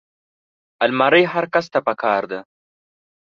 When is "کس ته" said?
1.53-1.79